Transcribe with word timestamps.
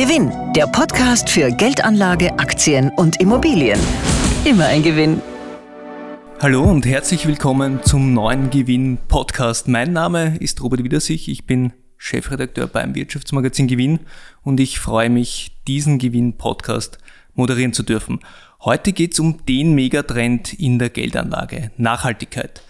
Gewinn, 0.00 0.32
der 0.56 0.66
Podcast 0.66 1.28
für 1.28 1.50
Geldanlage, 1.50 2.32
Aktien 2.38 2.90
und 2.96 3.20
Immobilien. 3.20 3.78
Immer 4.46 4.64
ein 4.64 4.82
Gewinn. 4.82 5.20
Hallo 6.40 6.62
und 6.62 6.86
herzlich 6.86 7.26
willkommen 7.26 7.82
zum 7.82 8.14
neuen 8.14 8.48
Gewinn 8.48 8.96
Podcast. 9.08 9.68
Mein 9.68 9.92
Name 9.92 10.38
ist 10.38 10.62
Robert 10.62 10.82
Wiedersich, 10.82 11.28
ich 11.28 11.44
bin 11.44 11.74
Chefredakteur 11.98 12.66
beim 12.66 12.94
Wirtschaftsmagazin 12.94 13.68
Gewinn 13.68 14.00
und 14.42 14.58
ich 14.58 14.80
freue 14.80 15.10
mich, 15.10 15.60
diesen 15.68 15.98
Gewinn 15.98 16.38
Podcast 16.38 16.96
moderieren 17.34 17.74
zu 17.74 17.82
dürfen. 17.82 18.20
Heute 18.64 18.94
geht 18.94 19.12
es 19.12 19.20
um 19.20 19.44
den 19.44 19.74
Megatrend 19.74 20.54
in 20.54 20.78
der 20.78 20.88
Geldanlage, 20.88 21.72
Nachhaltigkeit. 21.76 22.62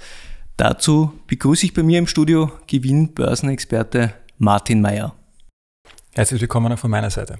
Dazu 0.56 1.12
begrüße 1.28 1.64
ich 1.64 1.74
bei 1.74 1.84
mir 1.84 2.00
im 2.00 2.08
Studio 2.08 2.50
Gewinn-Börsenexperte 2.66 4.14
Martin 4.38 4.80
Mayer. 4.80 5.14
Herzlich 6.12 6.40
willkommen 6.40 6.72
auch 6.72 6.78
von 6.78 6.90
meiner 6.90 7.10
Seite. 7.10 7.38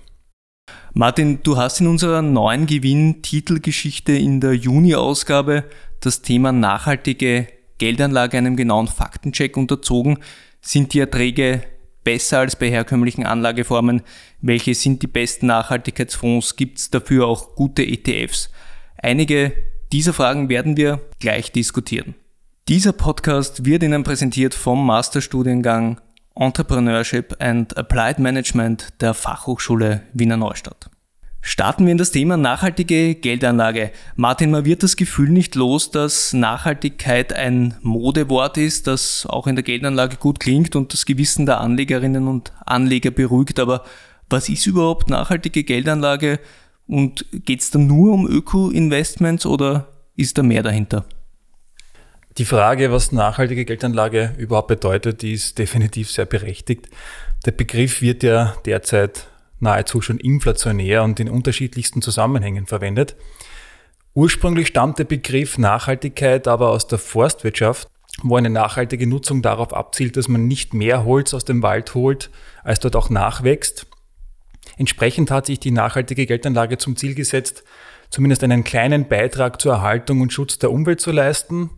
Martin, 0.95 1.41
du 1.42 1.56
hast 1.56 1.80
in 1.80 1.88
unserer 1.88 2.23
neuen 2.23 2.66
Gewinn-Titelgeschichte 2.66 4.12
in 4.12 4.41
der 4.41 4.55
Juni-Ausgabe 4.55 5.65
das 5.98 6.23
Thema 6.23 6.52
nachhaltige 6.52 7.48
Geldanlage 7.79 8.38
einem 8.38 8.56
genauen 8.56 8.87
Faktencheck 8.87 9.56
unterzogen. 9.56 10.19
Sind 10.60 10.95
die 10.95 11.01
Erträge 11.01 11.62
besser 12.05 12.38
als 12.38 12.55
bei 12.55 12.70
herkömmlichen 12.70 13.27
Anlageformen? 13.27 14.02
Welche 14.41 14.77
sind 14.77 15.02
die 15.02 15.09
besten 15.09 15.46
Nachhaltigkeitsfonds? 15.46 16.55
Gibt 16.55 16.79
es 16.79 16.91
dafür 16.91 17.27
auch 17.27 17.57
gute 17.57 17.82
ETFs? 17.84 18.51
Einige 18.98 19.52
dieser 19.91 20.12
Fragen 20.12 20.48
werden 20.48 20.77
wir 20.77 21.01
gleich 21.18 21.51
diskutieren. 21.51 22.15
Dieser 22.68 22.93
Podcast 22.93 23.65
wird 23.65 23.82
Ihnen 23.82 24.05
präsentiert 24.05 24.55
vom 24.55 24.87
Masterstudiengang 24.87 26.01
Entrepreneurship 26.34 27.37
and 27.41 27.77
Applied 27.77 28.19
Management 28.19 28.88
der 29.01 29.15
Fachhochschule 29.15 30.02
Wiener 30.13 30.37
Neustadt. 30.37 30.91
Starten 31.43 31.87
wir 31.87 31.93
in 31.93 31.99
das 31.99 32.10
Thema 32.10 32.37
nachhaltige 32.37 33.15
Geldanlage. 33.15 33.93
Martin, 34.15 34.51
man 34.51 34.66
wird 34.66 34.82
das 34.82 34.96
Gefühl 34.96 35.30
nicht 35.30 35.54
los, 35.54 35.91
dass 35.91 36.35
Nachhaltigkeit 36.35 37.32
ein 37.32 37.74
Modewort 37.80 38.59
ist, 38.59 38.87
das 38.87 39.27
auch 39.27 39.46
in 39.46 39.57
der 39.57 39.63
Geldanlage 39.63 40.16
gut 40.16 40.38
klingt 40.38 40.77
und 40.77 40.93
das 40.93 41.07
Gewissen 41.07 41.46
der 41.46 41.60
Anlegerinnen 41.60 42.29
und 42.29 42.52
Anleger 42.66 43.10
beruhigt. 43.10 43.59
Aber 43.59 43.85
was 44.29 44.49
ist 44.51 44.66
überhaupt 44.66 45.09
nachhaltige 45.09 45.65
Geldanlage 45.65 46.41
und 46.87 47.24
geht 47.32 47.63
es 47.63 47.71
da 47.71 47.79
nur 47.79 48.13
um 48.13 48.29
Öko-Investments 48.29 49.47
oder 49.47 49.88
ist 50.16 50.37
da 50.37 50.43
mehr 50.43 50.63
dahinter? 50.63 51.07
Die 52.41 52.46
Frage, 52.46 52.91
was 52.91 53.13
nachhaltige 53.13 53.66
Geldanlage 53.66 54.33
überhaupt 54.38 54.69
bedeutet, 54.69 55.21
die 55.21 55.35
ist 55.35 55.59
definitiv 55.59 56.10
sehr 56.10 56.24
berechtigt. 56.24 56.88
Der 57.45 57.51
Begriff 57.51 58.01
wird 58.01 58.23
ja 58.23 58.57
derzeit 58.65 59.27
nahezu 59.59 60.01
schon 60.01 60.16
inflationär 60.16 61.02
und 61.02 61.21
in 61.21 61.29
unterschiedlichsten 61.29 62.01
Zusammenhängen 62.01 62.65
verwendet. 62.65 63.15
Ursprünglich 64.15 64.69
stammt 64.69 64.99
der 64.99 65.05
Begriff 65.05 65.59
Nachhaltigkeit 65.59 66.49
aber 66.49 66.71
aus 66.71 66.87
der 66.87 66.99
Forstwirtschaft, 66.99 67.88
wo 68.22 68.37
eine 68.37 68.49
nachhaltige 68.49 69.06
Nutzung 69.06 69.43
darauf 69.43 69.75
abzielt, 69.75 70.16
dass 70.16 70.27
man 70.27 70.49
nicht 70.49 70.72
mehr 70.72 71.04
Holz 71.04 71.34
aus 71.34 71.44
dem 71.44 71.62
Wald 71.62 71.93
holt, 71.93 72.31
als 72.65 72.81
dort 72.81 72.97
auch 72.97 73.10
nachwächst. 73.10 73.87
Entsprechend 74.78 75.31
hat 75.31 75.44
sich 75.44 75.60
die 75.60 75.72
nachhaltige 75.72 76.25
Geldanlage 76.25 76.78
zum 76.78 76.97
Ziel 76.97 77.15
gesetzt, 77.15 77.65
zumindest 78.09 78.43
einen 78.43 78.65
kleinen 78.65 79.09
Beitrag 79.09 79.60
zur 79.60 79.75
Erhaltung 79.75 80.22
und 80.22 80.32
Schutz 80.32 80.59
der 80.59 80.72
Umwelt 80.72 81.03
zu 81.03 81.12
leisten. 81.12 81.69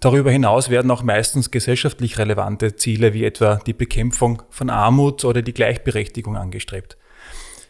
Darüber 0.00 0.30
hinaus 0.30 0.68
werden 0.68 0.90
auch 0.90 1.02
meistens 1.02 1.50
gesellschaftlich 1.50 2.18
relevante 2.18 2.76
Ziele 2.76 3.14
wie 3.14 3.24
etwa 3.24 3.56
die 3.56 3.72
Bekämpfung 3.72 4.42
von 4.50 4.68
Armut 4.70 5.24
oder 5.24 5.40
die 5.40 5.54
Gleichberechtigung 5.54 6.36
angestrebt. 6.36 6.98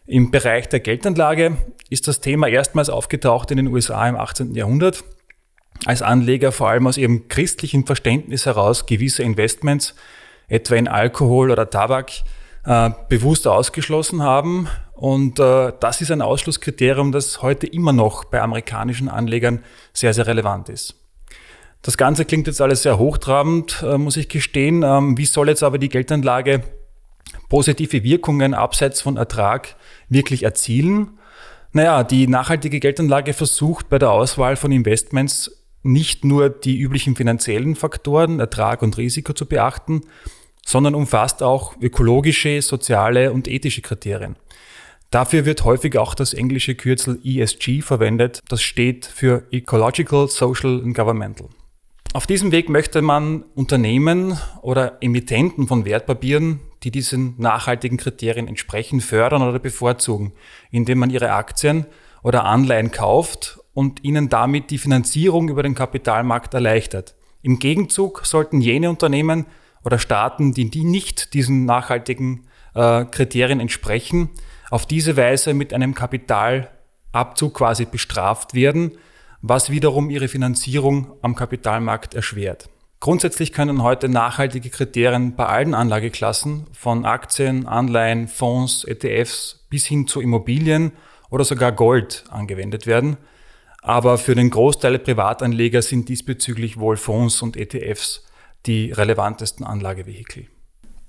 Im 0.07 0.31
Bereich 0.31 0.69
der 0.69 0.81
Geldanlage 0.81 1.57
ist 1.89 2.09
das 2.09 2.21
Thema 2.21 2.49
erstmals 2.49 2.91
aufgetaucht 2.91 3.51
in 3.51 3.57
den 3.57 3.69
USA 3.69 4.07
im 4.07 4.17
18. 4.17 4.55
Jahrhundert, 4.55 5.03
als 5.87 6.03
Anleger 6.03 6.53
vor 6.53 6.69
allem 6.69 6.87
aus 6.87 6.99
ihrem 6.99 7.29
christlichen 7.29 7.87
Verständnis 7.87 8.47
heraus 8.47 8.87
gewisse 8.87 9.23
Investments, 9.23 9.95
etwa 10.49 10.75
in 10.75 10.89
Alkohol 10.89 11.51
oder 11.51 11.71
Tabak, 11.71 12.11
äh, 12.67 12.91
bewusst 13.09 13.47
ausgeschlossen 13.47 14.23
haben. 14.23 14.69
Und 14.93 15.41
äh, 15.41 15.73
das 15.81 16.01
ist 16.01 16.11
ein 16.11 16.23
Ausschlusskriterium, 16.23 17.13
das 17.13 17.43
heute 17.43 17.67
immer 17.67 17.93
noch 17.93 18.25
bei 18.25 18.41
amerikanischen 18.41 19.09
Anlegern 19.09 19.63
sehr, 19.93 20.15
sehr 20.15 20.27
relevant 20.27 20.69
ist. 20.69 20.95
Das 21.85 21.99
Ganze 21.99 22.25
klingt 22.25 22.47
jetzt 22.47 22.63
alles 22.63 22.83
sehr 22.83 22.99
hochtrabend, 22.99 23.85
äh, 23.87 23.99
muss 23.99 24.17
ich 24.17 24.31
gestehen. 24.31 24.83
Ähm, 24.83 25.19
wie 25.19 25.27
soll 25.27 25.51
jetzt 25.51 25.63
aber 25.63 25.77
die 25.77 25.91
Geldanlage 25.91 26.63
positive 27.51 28.03
Wirkungen 28.03 28.55
abseits 28.55 29.03
von 29.03 29.19
Ertrag 29.19 29.77
wirklich 30.09 30.45
erzielen? 30.45 31.19
Naja, 31.73 32.03
die 32.03 32.27
nachhaltige 32.27 32.81
Geldanlage 32.81 33.35
versucht 33.35 33.91
bei 33.91 33.99
der 33.99 34.13
Auswahl 34.13 34.57
von 34.57 34.73
Investments 34.73 35.63
nicht 35.83 36.25
nur 36.25 36.49
die 36.49 36.79
üblichen 36.79 37.17
finanziellen 37.17 37.77
Faktoren, 37.77 38.41
Ertrag 38.41 38.81
und 38.81 38.97
Risiko 38.97 39.35
zu 39.35 39.45
beachten, 39.45 40.01
sondern 40.65 40.95
umfasst 40.95 41.43
auch 41.43 41.77
ökologische, 41.83 42.63
soziale 42.63 43.31
und 43.31 43.47
ethische 43.47 43.83
Kriterien. 43.83 44.37
Dafür 45.11 45.45
wird 45.45 45.65
häufig 45.65 45.99
auch 45.99 46.15
das 46.15 46.33
englische 46.33 46.77
Kürzel 46.77 47.21
ESG 47.23 47.83
verwendet. 47.83 48.41
Das 48.49 48.63
steht 48.63 49.05
für 49.05 49.43
Ecological, 49.51 50.29
Social 50.29 50.81
and 50.83 50.97
Governmental. 50.97 51.51
Auf 52.15 52.29
diesem 52.29 52.53
Weg 52.53 52.69
möchte 52.69 53.03
man 53.03 53.43
Unternehmen 53.57 54.39
oder 54.63 54.99
Emittenten 55.01 55.67
von 55.67 55.85
Wertpapieren, 55.85 56.61
die 56.85 56.93
diesen 56.93 57.35
nachhaltigen 57.39 57.99
Kriterien 57.99 58.47
entsprechen, 58.47 59.01
fördern 59.01 59.43
oder 59.43 59.59
bevorzugen, 59.59 60.33
indem 60.71 61.01
man 61.01 61.11
ihre 61.11 61.33
Aktien 61.33 61.87
oder 62.23 62.45
Anleihen 62.45 62.93
kauft 62.93 63.59
und 63.73 64.05
ihnen 64.05 64.29
damit 64.29 64.71
die 64.71 64.79
Finanzierung 64.79 65.49
über 65.49 65.65
den 65.65 65.75
Kapitalmarkt 65.75 66.55
erleichtert. 66.55 67.17
Im 67.43 67.59
Gegenzug 67.59 68.25
sollten 68.25 68.61
jene 68.61 68.91
Unternehmen 68.91 69.47
oder 69.85 69.99
Staaten, 69.99 70.53
die, 70.55 70.85
nicht 70.85 71.35
diesen 71.35 71.65
nachhaltigen 71.65 72.47
äh, 72.77 73.07
Kriterien 73.07 73.59
entsprechen, 73.59 74.31
auf 74.71 74.87
diese 74.87 75.17
Weise 75.17 75.53
mit 75.53 75.75
einem 75.75 75.97
Kapitalabzug 75.97 77.55
quasi 77.55 77.87
bestraft 77.87 78.55
werden, 78.55 78.93
was 79.47 79.69
wiederum 79.69 80.09
ihre 80.09 80.29
Finanzierung 80.29 81.19
am 81.21 81.35
Kapitalmarkt 81.35 82.15
erschwert. 82.15 82.71
Grundsätzlich 82.99 83.53
können 83.53 83.83
heute 83.83 84.09
nachhaltige 84.09 84.71
Kriterien 84.71 85.37
bei 85.37 85.45
allen 85.45 85.75
Anlageklassen 85.75 86.67
von 86.73 87.05
Aktien, 87.05 87.67
Anleihen, 87.67 88.27
Fonds, 88.27 88.85
ETFs 88.85 89.67
bis 89.69 89.85
hin 89.85 90.07
zu 90.07 90.23
Immobilien 90.23 90.93
oder 91.29 91.45
sogar 91.45 91.73
Gold 91.73 92.25
angewendet 92.31 92.87
werden. 92.87 93.19
Aber 93.83 94.17
für 94.17 94.35
den 94.35 94.49
Großteil 94.49 94.93
der 94.93 95.01
Privatanleger 95.01 95.83
sind 95.83 96.09
diesbezüglich 96.09 96.79
wohl 96.79 96.97
Fonds 96.97 97.43
und 97.43 97.59
ETFs 97.59 98.25
die 98.65 98.93
relevantesten 98.93 99.67
Anlagevehikel. 99.67 100.47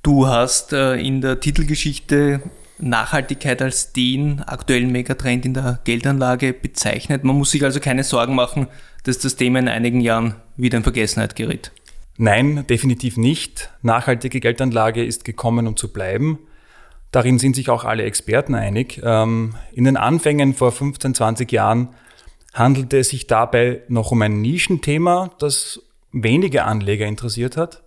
Du 0.03 0.28
hast 0.28 0.73
äh, 0.73 0.96
in 0.96 1.22
der 1.22 1.40
Titelgeschichte 1.40 2.41
Nachhaltigkeit 2.78 3.62
als 3.62 3.94
den 3.94 4.41
aktuellen 4.41 4.91
Megatrend 4.91 5.46
in 5.46 5.53
der 5.53 5.80
Geldanlage 5.84 6.53
bezeichnet. 6.53 7.24
Man 7.24 7.38
muss 7.38 7.52
sich 7.52 7.63
also 7.63 7.80
keine 7.80 8.03
Sorgen 8.03 8.36
machen, 8.36 8.68
dass 9.03 9.19
das 9.19 9.36
Thema 9.36 9.59
in 9.59 9.68
einigen 9.68 10.02
Jahren 10.02 10.36
wieder 10.58 10.78
in 10.78 10.84
Vergessenheit 10.84 11.35
gerät. 11.35 11.72
Nein, 12.18 12.66
definitiv 12.68 13.18
nicht. 13.18 13.69
Nachhaltige 13.81 14.40
Geldanlage 14.40 15.03
ist 15.03 15.25
gekommen, 15.25 15.68
um 15.68 15.75
zu 15.75 15.91
bleiben. 15.91 16.40
Darin 17.12 17.40
sind 17.40 17.56
sich 17.56 17.69
auch 17.69 17.84
alle 17.84 18.03
Experten 18.03 18.56
einig. 18.56 19.02
Ähm, 19.03 19.56
in 19.74 19.85
den 19.85 19.97
Anfängen 19.97 20.53
vor 20.53 20.72
15, 20.72 21.16
20 21.16 21.52
Jahren 21.52 21.90
handelte 22.53 23.00
es 23.00 23.09
sich 23.09 23.28
dabei 23.28 23.81
noch 23.90 24.12
um 24.12 24.22
ein 24.22 24.41
Nischenthema, 24.41 25.31
das 25.40 25.81
wenige 26.12 26.64
Anleger 26.64 27.06
interessiert 27.06 27.58
hat. 27.58 27.84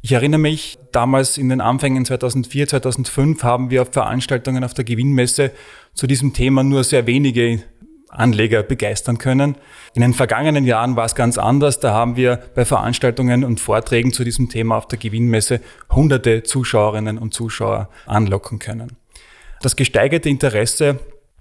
Ich 0.00 0.12
erinnere 0.12 0.38
mich, 0.38 0.78
damals 0.92 1.38
in 1.38 1.48
den 1.48 1.60
Anfängen 1.60 2.04
2004, 2.04 2.68
2005 2.68 3.42
haben 3.42 3.70
wir 3.70 3.82
auf 3.82 3.92
Veranstaltungen 3.92 4.62
auf 4.62 4.72
der 4.72 4.84
Gewinnmesse 4.84 5.50
zu 5.92 6.06
diesem 6.06 6.32
Thema 6.32 6.62
nur 6.62 6.84
sehr 6.84 7.06
wenige 7.06 7.64
Anleger 8.08 8.62
begeistern 8.62 9.18
können. 9.18 9.56
In 9.94 10.02
den 10.02 10.14
vergangenen 10.14 10.64
Jahren 10.64 10.96
war 10.96 11.04
es 11.04 11.14
ganz 11.14 11.36
anders. 11.36 11.80
Da 11.80 11.92
haben 11.92 12.16
wir 12.16 12.38
bei 12.54 12.64
Veranstaltungen 12.64 13.44
und 13.44 13.60
Vorträgen 13.60 14.12
zu 14.12 14.24
diesem 14.24 14.48
Thema 14.48 14.76
auf 14.76 14.86
der 14.86 14.98
Gewinnmesse 14.98 15.60
hunderte 15.90 16.44
Zuschauerinnen 16.44 17.18
und 17.18 17.34
Zuschauer 17.34 17.88
anlocken 18.06 18.60
können. 18.60 18.96
Das 19.60 19.74
gesteigerte 19.74 20.28
Interesse 20.28 21.00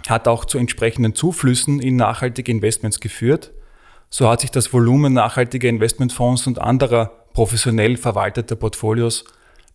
hat 0.09 0.27
auch 0.27 0.45
zu 0.45 0.57
entsprechenden 0.57 1.13
Zuflüssen 1.13 1.79
in 1.79 1.95
nachhaltige 1.95 2.51
Investments 2.51 2.99
geführt. 2.99 3.53
So 4.09 4.27
hat 4.29 4.41
sich 4.41 4.51
das 4.51 4.73
Volumen 4.73 5.13
nachhaltiger 5.13 5.69
Investmentfonds 5.69 6.47
und 6.47 6.59
anderer 6.59 7.26
professionell 7.37 7.97
verwalteter 7.97 8.55
Portfolios 8.55 9.23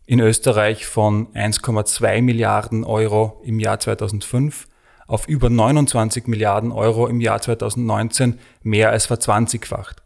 in 0.05 0.19
Österreich 0.19 0.85
von 0.85 1.29
1,2 1.33 2.21
Milliarden 2.21 2.83
Euro 2.83 3.41
im 3.45 3.61
Jahr 3.61 3.79
2005 3.79 4.67
auf 5.07 5.29
über 5.29 5.49
29 5.49 6.27
Milliarden 6.27 6.73
Euro 6.73 7.07
im 7.07 7.21
Jahr 7.21 7.41
2019 7.41 8.41
mehr 8.65 8.91
als 8.91 9.07
verzwanzigfacht. 9.07 10.03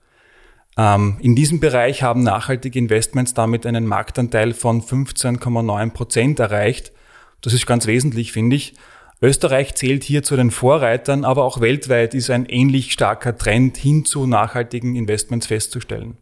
Ähm, 0.77 1.17
in 1.23 1.35
diesem 1.35 1.59
Bereich 1.59 2.03
haben 2.03 2.23
nachhaltige 2.23 2.79
Investments 2.79 3.33
damit 3.33 3.65
einen 3.65 3.87
Marktanteil 3.87 4.53
von 4.53 4.83
15,9 4.83 5.93
Prozent 5.95 6.39
erreicht. 6.39 6.93
Das 7.41 7.55
ist 7.55 7.67
ganz 7.67 7.87
wesentlich, 7.87 8.33
finde 8.33 8.57
ich. 8.57 8.75
Österreich 9.23 9.75
zählt 9.77 10.05
hier 10.05 10.23
zu 10.23 10.37
den 10.37 10.51
Vorreitern, 10.51 11.25
aber 11.25 11.45
auch 11.45 11.63
weltweit 11.63 12.13
ist 12.13 12.29
ein 12.29 12.45
ähnlich 12.45 12.93
starker 12.93 13.35
Trend 13.35 13.79
hin 13.79 14.05
zu 14.05 14.27
nachhaltigen 14.27 14.95
Investments 14.95 15.47
festzustellen. 15.47 16.19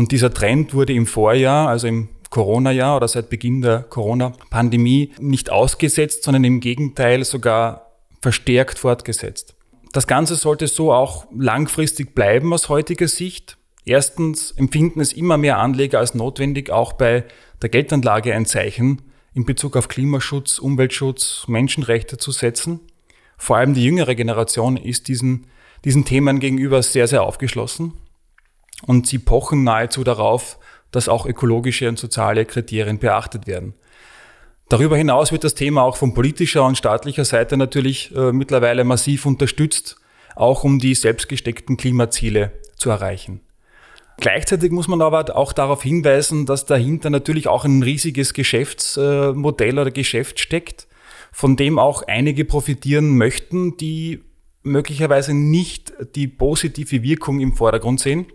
Und 0.00 0.12
dieser 0.12 0.32
Trend 0.32 0.72
wurde 0.72 0.94
im 0.94 1.06
Vorjahr, 1.06 1.68
also 1.68 1.86
im 1.86 2.08
Corona-Jahr 2.30 2.96
oder 2.96 3.06
seit 3.06 3.28
Beginn 3.28 3.60
der 3.60 3.82
Corona-Pandemie 3.82 5.12
nicht 5.20 5.50
ausgesetzt, 5.50 6.22
sondern 6.22 6.42
im 6.44 6.60
Gegenteil 6.60 7.22
sogar 7.22 7.90
verstärkt 8.22 8.78
fortgesetzt. 8.78 9.54
Das 9.92 10.06
Ganze 10.06 10.36
sollte 10.36 10.68
so 10.68 10.90
auch 10.90 11.26
langfristig 11.36 12.14
bleiben 12.14 12.54
aus 12.54 12.70
heutiger 12.70 13.08
Sicht. 13.08 13.58
Erstens 13.84 14.52
empfinden 14.52 15.00
es 15.00 15.12
immer 15.12 15.36
mehr 15.36 15.58
Anleger 15.58 15.98
als 15.98 16.14
notwendig, 16.14 16.70
auch 16.70 16.94
bei 16.94 17.24
der 17.60 17.68
Geldanlage 17.68 18.34
ein 18.34 18.46
Zeichen 18.46 19.02
in 19.34 19.44
Bezug 19.44 19.76
auf 19.76 19.88
Klimaschutz, 19.88 20.60
Umweltschutz, 20.60 21.44
Menschenrechte 21.46 22.16
zu 22.16 22.30
setzen. 22.30 22.80
Vor 23.36 23.58
allem 23.58 23.74
die 23.74 23.84
jüngere 23.84 24.14
Generation 24.14 24.78
ist 24.78 25.08
diesen, 25.08 25.48
diesen 25.84 26.06
Themen 26.06 26.40
gegenüber 26.40 26.82
sehr, 26.82 27.06
sehr 27.06 27.22
aufgeschlossen 27.22 27.92
und 28.86 29.06
sie 29.06 29.18
pochen 29.18 29.64
nahezu 29.64 30.04
darauf, 30.04 30.58
dass 30.90 31.08
auch 31.08 31.26
ökologische 31.26 31.88
und 31.88 31.98
soziale 31.98 32.44
Kriterien 32.44 32.98
beachtet 32.98 33.46
werden. 33.46 33.74
Darüber 34.68 34.96
hinaus 34.96 35.32
wird 35.32 35.44
das 35.44 35.54
Thema 35.54 35.82
auch 35.82 35.96
von 35.96 36.14
politischer 36.14 36.64
und 36.64 36.78
staatlicher 36.78 37.24
Seite 37.24 37.56
natürlich 37.56 38.14
äh, 38.14 38.32
mittlerweile 38.32 38.84
massiv 38.84 39.26
unterstützt, 39.26 39.96
auch 40.36 40.62
um 40.62 40.78
die 40.78 40.94
selbstgesteckten 40.94 41.76
Klimaziele 41.76 42.52
zu 42.76 42.88
erreichen. 42.90 43.40
Gleichzeitig 44.18 44.70
muss 44.70 44.86
man 44.86 45.00
aber 45.00 45.34
auch 45.34 45.52
darauf 45.52 45.82
hinweisen, 45.82 46.46
dass 46.46 46.66
dahinter 46.66 47.10
natürlich 47.10 47.48
auch 47.48 47.64
ein 47.64 47.82
riesiges 47.82 48.34
Geschäftsmodell 48.34 49.78
oder 49.78 49.90
Geschäft 49.90 50.38
steckt, 50.38 50.86
von 51.32 51.56
dem 51.56 51.78
auch 51.78 52.02
einige 52.06 52.44
profitieren 52.44 53.16
möchten, 53.16 53.76
die 53.76 54.22
möglicherweise 54.62 55.32
nicht 55.34 55.92
die 56.14 56.28
positive 56.28 57.02
Wirkung 57.02 57.40
im 57.40 57.54
Vordergrund 57.54 57.98
sehen. 57.98 58.26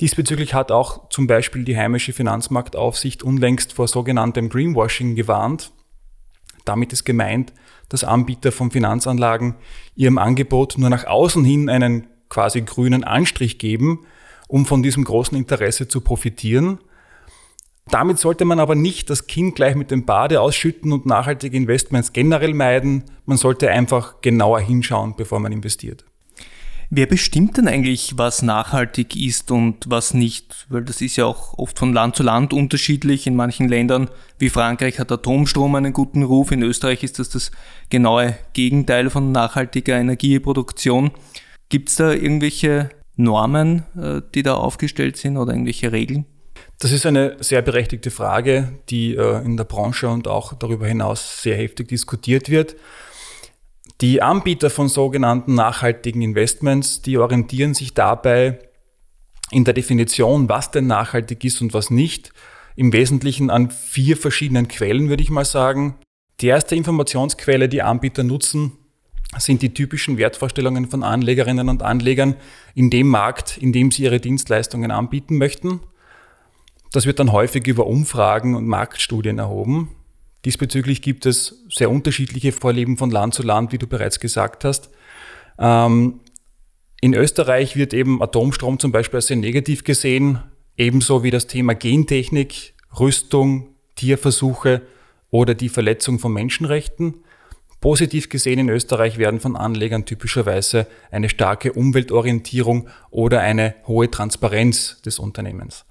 Diesbezüglich 0.00 0.54
hat 0.54 0.72
auch 0.72 1.10
zum 1.10 1.26
Beispiel 1.26 1.64
die 1.64 1.76
heimische 1.76 2.14
Finanzmarktaufsicht 2.14 3.22
unlängst 3.22 3.74
vor 3.74 3.86
sogenanntem 3.86 4.48
Greenwashing 4.48 5.14
gewarnt. 5.14 5.72
Damit 6.64 6.92
ist 6.94 7.04
gemeint, 7.04 7.52
dass 7.90 8.04
Anbieter 8.04 8.50
von 8.50 8.70
Finanzanlagen 8.70 9.56
ihrem 9.94 10.16
Angebot 10.16 10.78
nur 10.78 10.88
nach 10.88 11.04
außen 11.04 11.44
hin 11.44 11.68
einen 11.68 12.06
quasi 12.30 12.62
grünen 12.62 13.04
Anstrich 13.04 13.58
geben, 13.58 14.06
um 14.48 14.64
von 14.64 14.82
diesem 14.82 15.04
großen 15.04 15.36
Interesse 15.36 15.86
zu 15.86 16.00
profitieren. 16.00 16.78
Damit 17.90 18.18
sollte 18.18 18.44
man 18.44 18.60
aber 18.60 18.76
nicht 18.76 19.10
das 19.10 19.26
Kind 19.26 19.54
gleich 19.56 19.74
mit 19.74 19.90
dem 19.90 20.06
Bade 20.06 20.40
ausschütten 20.40 20.92
und 20.92 21.06
nachhaltige 21.06 21.56
Investments 21.56 22.12
generell 22.12 22.54
meiden. 22.54 23.04
Man 23.26 23.36
sollte 23.36 23.70
einfach 23.70 24.20
genauer 24.22 24.60
hinschauen, 24.60 25.14
bevor 25.16 25.40
man 25.40 25.52
investiert. 25.52 26.04
Wer 26.92 27.06
bestimmt 27.06 27.56
denn 27.56 27.68
eigentlich, 27.68 28.14
was 28.16 28.42
nachhaltig 28.42 29.14
ist 29.14 29.52
und 29.52 29.84
was 29.86 30.12
nicht? 30.12 30.66
Weil 30.70 30.82
das 30.82 31.00
ist 31.00 31.14
ja 31.14 31.24
auch 31.24 31.56
oft 31.56 31.78
von 31.78 31.92
Land 31.92 32.16
zu 32.16 32.24
Land 32.24 32.52
unterschiedlich. 32.52 33.28
In 33.28 33.36
manchen 33.36 33.68
Ländern 33.68 34.10
wie 34.38 34.50
Frankreich 34.50 34.98
hat 34.98 35.12
Atomstrom 35.12 35.76
einen 35.76 35.92
guten 35.92 36.24
Ruf. 36.24 36.50
In 36.50 36.62
Österreich 36.62 37.04
ist 37.04 37.20
das 37.20 37.28
das 37.28 37.52
genaue 37.90 38.36
Gegenteil 38.54 39.08
von 39.08 39.30
nachhaltiger 39.30 40.00
Energieproduktion. 40.00 41.12
Gibt 41.68 41.90
es 41.90 41.94
da 41.94 42.12
irgendwelche 42.12 42.90
Normen, 43.14 43.84
äh, 43.96 44.20
die 44.34 44.42
da 44.42 44.54
aufgestellt 44.54 45.16
sind 45.16 45.36
oder 45.36 45.52
irgendwelche 45.52 45.92
Regeln? 45.92 46.26
Das 46.80 46.90
ist 46.90 47.06
eine 47.06 47.36
sehr 47.38 47.62
berechtigte 47.62 48.10
Frage, 48.10 48.72
die 48.88 49.14
äh, 49.14 49.44
in 49.44 49.56
der 49.56 49.64
Branche 49.64 50.08
und 50.08 50.26
auch 50.26 50.54
darüber 50.54 50.88
hinaus 50.88 51.40
sehr 51.40 51.56
heftig 51.56 51.86
diskutiert 51.86 52.50
wird. 52.50 52.74
Die 54.00 54.22
Anbieter 54.22 54.70
von 54.70 54.88
sogenannten 54.88 55.54
nachhaltigen 55.54 56.22
Investments, 56.22 57.02
die 57.02 57.18
orientieren 57.18 57.74
sich 57.74 57.92
dabei 57.92 58.58
in 59.50 59.64
der 59.64 59.74
Definition, 59.74 60.48
was 60.48 60.70
denn 60.70 60.86
nachhaltig 60.86 61.44
ist 61.44 61.60
und 61.60 61.74
was 61.74 61.90
nicht, 61.90 62.32
im 62.76 62.94
Wesentlichen 62.94 63.50
an 63.50 63.70
vier 63.70 64.16
verschiedenen 64.16 64.68
Quellen, 64.68 65.10
würde 65.10 65.22
ich 65.22 65.28
mal 65.28 65.44
sagen. 65.44 65.96
Die 66.40 66.46
erste 66.46 66.76
Informationsquelle, 66.76 67.68
die 67.68 67.82
Anbieter 67.82 68.22
nutzen, 68.22 68.72
sind 69.36 69.60
die 69.60 69.74
typischen 69.74 70.16
Wertvorstellungen 70.16 70.88
von 70.88 71.02
Anlegerinnen 71.02 71.68
und 71.68 71.82
Anlegern 71.82 72.36
in 72.74 72.88
dem 72.88 73.08
Markt, 73.08 73.58
in 73.58 73.72
dem 73.72 73.90
sie 73.90 74.04
ihre 74.04 74.18
Dienstleistungen 74.18 74.90
anbieten 74.90 75.36
möchten. 75.36 75.80
Das 76.90 77.04
wird 77.04 77.18
dann 77.18 77.32
häufig 77.32 77.66
über 77.66 77.86
Umfragen 77.86 78.54
und 78.54 78.66
Marktstudien 78.66 79.38
erhoben. 79.38 79.94
Diesbezüglich 80.44 81.02
gibt 81.02 81.26
es 81.26 81.64
sehr 81.70 81.90
unterschiedliche 81.90 82.52
Vorlieben 82.52 82.96
von 82.96 83.10
Land 83.10 83.34
zu 83.34 83.42
Land, 83.42 83.72
wie 83.72 83.78
du 83.78 83.86
bereits 83.86 84.20
gesagt 84.20 84.64
hast. 84.64 84.90
Ähm, 85.58 86.20
in 87.00 87.14
Österreich 87.14 87.76
wird 87.76 87.94
eben 87.94 88.22
Atomstrom 88.22 88.78
zum 88.78 88.92
Beispiel 88.92 89.18
als 89.18 89.26
sehr 89.26 89.36
negativ 89.36 89.84
gesehen, 89.84 90.42
ebenso 90.76 91.22
wie 91.22 91.30
das 91.30 91.46
Thema 91.46 91.74
Gentechnik, 91.74 92.74
Rüstung, 92.98 93.74
Tierversuche 93.96 94.82
oder 95.30 95.54
die 95.54 95.68
Verletzung 95.68 96.18
von 96.18 96.32
Menschenrechten. 96.32 97.22
Positiv 97.80 98.28
gesehen 98.28 98.58
in 98.58 98.68
Österreich 98.68 99.16
werden 99.16 99.40
von 99.40 99.56
Anlegern 99.56 100.04
typischerweise 100.04 100.86
eine 101.10 101.30
starke 101.30 101.72
Umweltorientierung 101.72 102.88
oder 103.10 103.40
eine 103.40 103.74
hohe 103.86 104.10
Transparenz 104.10 105.00
des 105.02 105.18
Unternehmens. 105.18 105.86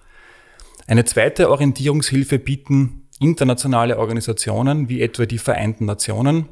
Eine 0.86 1.06
zweite 1.06 1.50
Orientierungshilfe 1.50 2.38
bieten 2.38 3.09
internationale 3.20 3.98
Organisationen 3.98 4.90
wie 4.90 5.02
etwa 5.02 5.26
die 5.26 5.38
Vereinten 5.38 5.86
Nationen. 5.86 6.50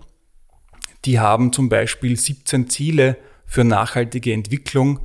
Die 1.06 1.20
haben 1.20 1.54
zum 1.54 1.70
Beispiel 1.70 2.18
17 2.18 2.70
Ziele 2.70 3.18
für 3.46 3.64
nachhaltige 3.64 4.34
Entwicklung, 4.34 5.00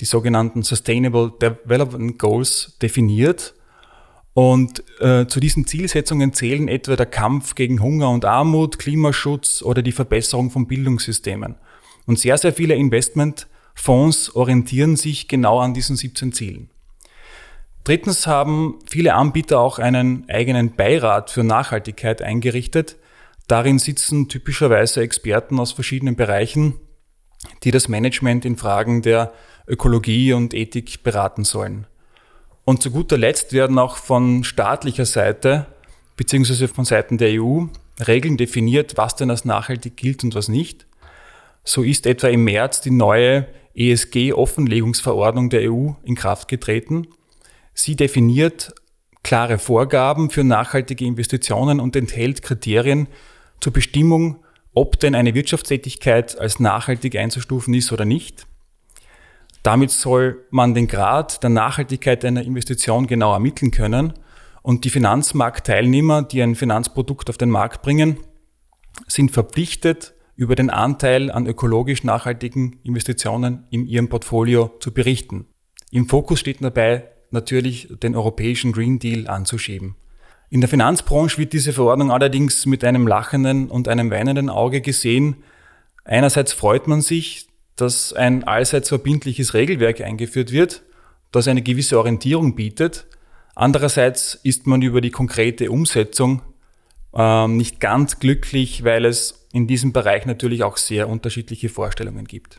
die 0.00 0.04
sogenannten 0.04 0.62
Sustainable 0.62 1.32
Development 1.40 2.18
Goals, 2.18 2.76
definiert 2.82 3.54
und 4.36 4.84
äh, 5.00 5.26
zu 5.26 5.40
diesen 5.40 5.66
Zielsetzungen 5.66 6.34
zählen 6.34 6.68
etwa 6.68 6.94
der 6.94 7.06
Kampf 7.06 7.54
gegen 7.54 7.80
Hunger 7.80 8.10
und 8.10 8.26
Armut, 8.26 8.78
Klimaschutz 8.78 9.62
oder 9.62 9.80
die 9.80 9.92
Verbesserung 9.92 10.50
von 10.50 10.66
Bildungssystemen. 10.66 11.54
Und 12.04 12.18
sehr, 12.18 12.36
sehr 12.36 12.52
viele 12.52 12.74
Investmentfonds 12.74 14.36
orientieren 14.36 14.96
sich 14.96 15.26
genau 15.26 15.60
an 15.60 15.72
diesen 15.72 15.96
17 15.96 16.32
Zielen. 16.34 16.68
Drittens 17.86 18.26
haben 18.26 18.80
viele 18.90 19.14
Anbieter 19.14 19.60
auch 19.60 19.78
einen 19.78 20.28
eigenen 20.28 20.74
Beirat 20.74 21.30
für 21.30 21.44
Nachhaltigkeit 21.44 22.20
eingerichtet. 22.20 22.96
Darin 23.46 23.78
sitzen 23.78 24.28
typischerweise 24.28 25.02
Experten 25.02 25.60
aus 25.60 25.70
verschiedenen 25.70 26.16
Bereichen, 26.16 26.80
die 27.62 27.70
das 27.70 27.86
Management 27.86 28.44
in 28.44 28.56
Fragen 28.56 29.02
der 29.02 29.32
Ökologie 29.68 30.32
und 30.32 30.52
Ethik 30.52 31.04
beraten 31.04 31.44
sollen. 31.44 31.86
Und 32.64 32.82
zu 32.82 32.90
guter 32.90 33.18
Letzt 33.18 33.52
werden 33.52 33.78
auch 33.78 33.98
von 33.98 34.42
staatlicher 34.42 35.06
Seite 35.06 35.66
beziehungsweise 36.16 36.66
von 36.66 36.84
Seiten 36.84 37.18
der 37.18 37.40
EU 37.40 37.66
Regeln 38.04 38.36
definiert, 38.36 38.96
was 38.96 39.14
denn 39.14 39.30
als 39.30 39.44
nachhaltig 39.44 39.96
gilt 39.96 40.24
und 40.24 40.34
was 40.34 40.48
nicht. 40.48 40.86
So 41.62 41.84
ist 41.84 42.04
etwa 42.04 42.26
im 42.26 42.42
März 42.42 42.80
die 42.80 42.90
neue 42.90 43.46
ESG-Offenlegungsverordnung 43.76 45.50
der 45.50 45.70
EU 45.70 45.90
in 46.02 46.16
Kraft 46.16 46.48
getreten. 46.48 47.06
Sie 47.78 47.94
definiert 47.94 48.74
klare 49.22 49.58
Vorgaben 49.58 50.30
für 50.30 50.44
nachhaltige 50.44 51.04
Investitionen 51.04 51.78
und 51.78 51.94
enthält 51.94 52.40
Kriterien 52.42 53.06
zur 53.60 53.72
Bestimmung, 53.72 54.42
ob 54.72 54.98
denn 54.98 55.14
eine 55.14 55.34
Wirtschaftstätigkeit 55.34 56.38
als 56.38 56.58
nachhaltig 56.58 57.16
einzustufen 57.16 57.74
ist 57.74 57.92
oder 57.92 58.06
nicht. 58.06 58.46
Damit 59.62 59.90
soll 59.90 60.46
man 60.50 60.72
den 60.72 60.88
Grad 60.88 61.42
der 61.42 61.50
Nachhaltigkeit 61.50 62.24
einer 62.24 62.44
Investition 62.44 63.06
genau 63.06 63.34
ermitteln 63.34 63.72
können 63.72 64.14
und 64.62 64.84
die 64.84 64.90
Finanzmarktteilnehmer, 64.90 66.22
die 66.22 66.42
ein 66.42 66.54
Finanzprodukt 66.54 67.28
auf 67.28 67.36
den 67.36 67.50
Markt 67.50 67.82
bringen, 67.82 68.18
sind 69.06 69.32
verpflichtet, 69.32 70.14
über 70.34 70.54
den 70.54 70.70
Anteil 70.70 71.30
an 71.30 71.46
ökologisch 71.46 72.04
nachhaltigen 72.04 72.80
Investitionen 72.84 73.66
in 73.70 73.86
ihrem 73.86 74.08
Portfolio 74.08 74.70
zu 74.80 74.94
berichten. 74.94 75.46
Im 75.90 76.08
Fokus 76.08 76.40
steht 76.40 76.62
dabei 76.62 77.10
natürlich 77.30 77.88
den 78.02 78.14
europäischen 78.14 78.72
Green 78.72 78.98
Deal 78.98 79.28
anzuschieben. 79.28 79.96
In 80.48 80.60
der 80.60 80.68
Finanzbranche 80.68 81.38
wird 81.38 81.52
diese 81.52 81.72
Verordnung 81.72 82.10
allerdings 82.10 82.66
mit 82.66 82.84
einem 82.84 83.06
lachenden 83.06 83.68
und 83.68 83.88
einem 83.88 84.10
weinenden 84.10 84.48
Auge 84.48 84.80
gesehen. 84.80 85.36
Einerseits 86.04 86.52
freut 86.52 86.86
man 86.86 87.02
sich, 87.02 87.48
dass 87.74 88.12
ein 88.12 88.44
allseits 88.44 88.88
verbindliches 88.88 89.54
Regelwerk 89.54 90.00
eingeführt 90.00 90.52
wird, 90.52 90.82
das 91.32 91.48
eine 91.48 91.62
gewisse 91.62 91.98
Orientierung 91.98 92.54
bietet. 92.54 93.06
Andererseits 93.54 94.34
ist 94.42 94.66
man 94.66 94.82
über 94.82 95.00
die 95.00 95.10
konkrete 95.10 95.70
Umsetzung 95.70 96.42
ähm, 97.14 97.56
nicht 97.56 97.80
ganz 97.80 98.20
glücklich, 98.20 98.84
weil 98.84 99.04
es 99.04 99.46
in 99.52 99.66
diesem 99.66 99.92
Bereich 99.92 100.26
natürlich 100.26 100.62
auch 100.62 100.76
sehr 100.76 101.08
unterschiedliche 101.08 101.68
Vorstellungen 101.68 102.26
gibt. 102.26 102.58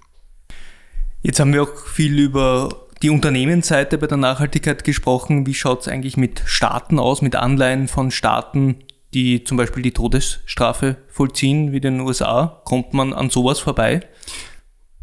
Jetzt 1.21 1.39
haben 1.39 1.53
wir 1.53 1.63
auch 1.63 1.75
viel 1.86 2.17
über 2.19 2.87
die 3.01 3.09
Unternehmensseite 3.09 3.97
bei 3.97 4.07
der 4.07 4.17
Nachhaltigkeit 4.17 4.83
gesprochen. 4.83 5.45
Wie 5.45 5.53
schaut 5.53 5.81
es 5.81 5.87
eigentlich 5.87 6.17
mit 6.17 6.41
Staaten 6.45 6.99
aus, 6.99 7.21
mit 7.21 7.35
Anleihen 7.35 7.87
von 7.87 8.11
Staaten 8.11 8.83
die 9.13 9.43
zum 9.43 9.57
Beispiel 9.57 9.83
die 9.83 9.93
Todesstrafe 9.93 10.97
vollziehen, 11.07 11.71
wie 11.71 11.79
den 11.79 12.01
USA? 12.01 12.61
Kommt 12.65 12.93
man 12.93 13.13
an 13.13 13.29
sowas 13.29 13.59
vorbei? 13.59 14.01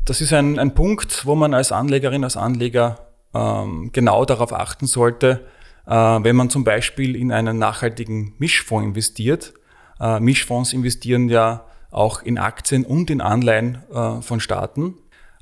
Das 0.04 0.20
ist 0.20 0.32
ein, 0.32 0.58
ein 0.58 0.74
Punkt, 0.74 1.24
wo 1.24 1.34
man 1.34 1.54
als 1.54 1.72
Anlegerin, 1.72 2.24
als 2.24 2.36
Anleger 2.36 3.08
ähm, 3.34 3.90
genau 3.92 4.24
darauf 4.24 4.52
achten 4.52 4.86
sollte, 4.86 5.46
äh, 5.86 5.92
wenn 5.92 6.36
man 6.36 6.50
zum 6.50 6.64
Beispiel 6.64 7.16
in 7.16 7.32
einen 7.32 7.58
nachhaltigen 7.58 8.34
Mischfonds 8.38 8.84
investiert. 8.86 9.54
Äh, 9.98 10.20
Mischfonds 10.20 10.72
investieren 10.72 11.28
ja 11.28 11.64
auch 11.90 12.22
in 12.22 12.38
Aktien 12.38 12.84
und 12.84 13.08
in 13.10 13.20
Anleihen 13.20 13.82
äh, 13.92 14.20
von 14.20 14.40
Staaten. 14.40 14.94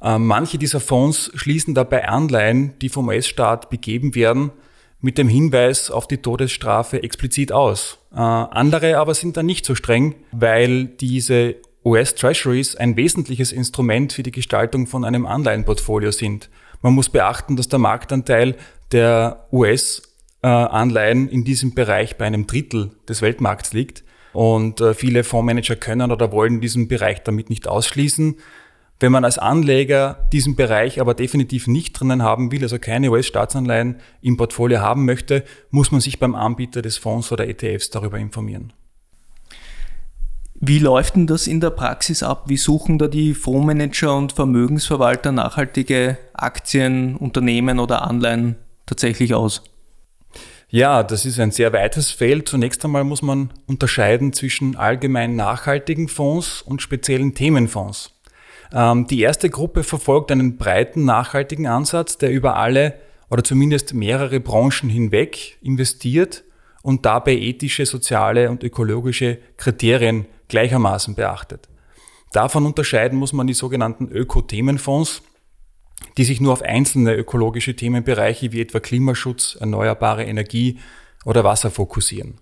Äh, 0.02 0.18
manche 0.18 0.58
dieser 0.58 0.80
Fonds 0.80 1.30
schließen 1.34 1.74
dabei 1.74 2.08
Anleihen, 2.08 2.74
die 2.80 2.88
vom 2.88 3.08
US-Staat 3.08 3.70
begeben 3.70 4.14
werden, 4.14 4.50
mit 5.00 5.18
dem 5.18 5.28
Hinweis 5.28 5.90
auf 5.90 6.06
die 6.06 6.18
Todesstrafe 6.18 7.02
explizit 7.02 7.52
aus. 7.52 7.98
Äh, 8.12 8.18
andere 8.18 8.98
aber 8.98 9.14
sind 9.14 9.36
dann 9.36 9.46
nicht 9.46 9.64
so 9.64 9.74
streng, 9.74 10.14
weil 10.32 10.86
diese 10.86 11.56
US-Treasuries 11.84 12.76
ein 12.76 12.96
wesentliches 12.96 13.52
Instrument 13.52 14.12
für 14.12 14.22
die 14.22 14.30
Gestaltung 14.30 14.86
von 14.86 15.04
einem 15.04 15.26
Anleihenportfolio 15.26 16.12
sind. 16.12 16.48
Man 16.80 16.94
muss 16.94 17.08
beachten, 17.08 17.56
dass 17.56 17.68
der 17.68 17.78
Marktanteil 17.78 18.56
der 18.92 19.46
US-Anleihen 19.52 21.28
in 21.28 21.44
diesem 21.44 21.74
Bereich 21.74 22.16
bei 22.16 22.26
einem 22.26 22.46
Drittel 22.46 22.90
des 23.08 23.22
Weltmarkts 23.22 23.72
liegt. 23.72 24.04
Und 24.32 24.80
äh, 24.80 24.94
viele 24.94 25.24
Fondsmanager 25.24 25.76
können 25.76 26.10
oder 26.10 26.32
wollen 26.32 26.60
diesen 26.60 26.88
Bereich 26.88 27.22
damit 27.22 27.50
nicht 27.50 27.68
ausschließen. 27.68 28.36
Wenn 29.02 29.10
man 29.10 29.24
als 29.24 29.36
Anleger 29.36 30.28
diesen 30.32 30.54
Bereich 30.54 31.00
aber 31.00 31.14
definitiv 31.14 31.66
nicht 31.66 31.98
drinnen 31.98 32.22
haben 32.22 32.52
will, 32.52 32.62
also 32.62 32.78
keine 32.78 33.10
US-Staatsanleihen 33.10 33.96
im 34.20 34.36
Portfolio 34.36 34.78
haben 34.78 35.06
möchte, 35.06 35.42
muss 35.70 35.90
man 35.90 36.00
sich 36.00 36.20
beim 36.20 36.36
Anbieter 36.36 36.82
des 36.82 36.98
Fonds 36.98 37.32
oder 37.32 37.48
ETFs 37.48 37.90
darüber 37.90 38.18
informieren. 38.18 38.72
Wie 40.54 40.78
läuft 40.78 41.16
denn 41.16 41.26
das 41.26 41.48
in 41.48 41.60
der 41.60 41.70
Praxis 41.70 42.22
ab? 42.22 42.44
Wie 42.46 42.56
suchen 42.56 42.98
da 42.98 43.08
die 43.08 43.34
Fondsmanager 43.34 44.16
und 44.16 44.34
Vermögensverwalter 44.34 45.32
nachhaltige 45.32 46.16
Aktien, 46.32 47.16
Unternehmen 47.16 47.80
oder 47.80 48.02
Anleihen 48.02 48.54
tatsächlich 48.86 49.34
aus? 49.34 49.64
Ja, 50.68 51.02
das 51.02 51.26
ist 51.26 51.40
ein 51.40 51.50
sehr 51.50 51.72
weites 51.72 52.12
Feld. 52.12 52.48
Zunächst 52.48 52.84
einmal 52.84 53.02
muss 53.02 53.20
man 53.20 53.50
unterscheiden 53.66 54.32
zwischen 54.32 54.76
allgemein 54.76 55.34
nachhaltigen 55.34 56.06
Fonds 56.06 56.62
und 56.62 56.82
speziellen 56.82 57.34
Themenfonds. 57.34 58.12
Ähm, 58.72 59.06
die 59.06 59.20
erste 59.20 59.50
Gruppe 59.50 59.82
verfolgt 59.82 60.30
einen 60.30 60.56
breiten 60.56 61.04
nachhaltigen 61.04 61.66
Ansatz, 61.66 62.18
der 62.18 62.30
über 62.30 62.56
alle 62.56 62.94
oder 63.30 63.44
zumindest 63.44 63.94
mehrere 63.94 64.40
Branchen 64.40 64.88
hinweg 64.88 65.58
investiert 65.62 66.44
und 66.82 67.06
dabei 67.06 67.34
ethische, 67.34 67.86
soziale 67.86 68.50
und 68.50 68.62
ökologische 68.62 69.38
Kriterien 69.56 70.26
gleichermaßen 70.48 71.14
beachtet. 71.14 71.68
Davon 72.32 72.66
unterscheiden 72.66 73.18
muss 73.18 73.32
man 73.32 73.46
die 73.46 73.54
sogenannten 73.54 74.08
Ökothemenfonds, 74.08 75.22
die 76.16 76.24
sich 76.24 76.40
nur 76.40 76.52
auf 76.52 76.62
einzelne 76.62 77.14
ökologische 77.14 77.76
Themenbereiche 77.76 78.52
wie 78.52 78.60
etwa 78.60 78.80
Klimaschutz, 78.80 79.56
erneuerbare 79.60 80.24
Energie 80.24 80.78
oder 81.24 81.44
Wasser 81.44 81.70
fokussieren. 81.70 82.38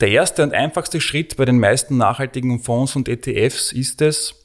Der 0.00 0.08
erste 0.08 0.42
und 0.42 0.54
einfachste 0.54 1.00
Schritt 1.00 1.36
bei 1.36 1.44
den 1.44 1.58
meisten 1.58 1.96
nachhaltigen 1.96 2.60
Fonds 2.60 2.96
und 2.96 3.08
ETFs 3.08 3.72
ist 3.72 4.00
es, 4.02 4.43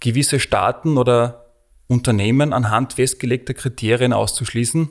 gewisse 0.00 0.40
Staaten 0.40 0.98
oder 0.98 1.46
Unternehmen 1.88 2.52
anhand 2.52 2.94
festgelegter 2.94 3.54
Kriterien 3.54 4.12
auszuschließen. 4.12 4.88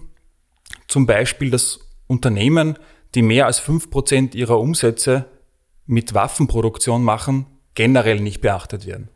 Zum 0.87 1.05
Beispiel, 1.05 1.51
dass 1.51 1.79
Unternehmen, 2.07 2.77
die 3.13 3.21
mehr 3.21 3.45
als 3.45 3.59
fünf 3.59 3.89
Prozent 3.89 4.35
ihrer 4.35 4.59
Umsätze 4.59 5.25
mit 5.85 6.13
Waffenproduktion 6.13 7.03
machen, 7.03 7.45
generell 7.75 8.19
nicht 8.19 8.41
beachtet 8.41 8.85
werden. 8.85 9.09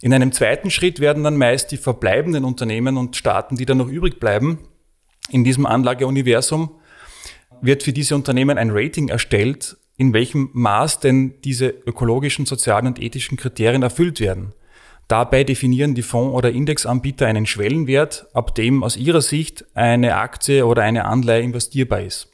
In 0.00 0.12
einem 0.12 0.32
zweiten 0.32 0.70
Schritt 0.70 1.00
werden 1.00 1.24
dann 1.24 1.36
meist 1.36 1.72
die 1.72 1.76
verbleibenden 1.76 2.44
Unternehmen 2.44 2.96
und 2.96 3.16
Staaten, 3.16 3.56
die 3.56 3.66
dann 3.66 3.78
noch 3.78 3.88
übrig 3.88 4.20
bleiben, 4.20 4.58
in 5.30 5.44
diesem 5.44 5.66
Anlageuniversum, 5.66 6.70
wird 7.60 7.82
für 7.82 7.92
diese 7.92 8.14
Unternehmen 8.14 8.58
ein 8.58 8.70
Rating 8.70 9.08
erstellt, 9.08 9.76
in 9.96 10.12
welchem 10.12 10.50
Maß 10.52 11.00
denn 11.00 11.40
diese 11.42 11.68
ökologischen, 11.68 12.46
sozialen 12.46 12.86
und 12.86 13.02
ethischen 13.02 13.36
Kriterien 13.36 13.82
erfüllt 13.82 14.20
werden. 14.20 14.52
Dabei 15.08 15.42
definieren 15.42 15.94
die 15.94 16.02
Fonds- 16.02 16.34
oder 16.34 16.50
Indexanbieter 16.50 17.26
einen 17.26 17.46
Schwellenwert, 17.46 18.26
ab 18.34 18.54
dem 18.54 18.84
aus 18.84 18.98
ihrer 18.98 19.22
Sicht 19.22 19.64
eine 19.74 20.16
Aktie 20.16 20.66
oder 20.66 20.82
eine 20.82 21.06
Anleihe 21.06 21.42
investierbar 21.42 22.02
ist. 22.02 22.28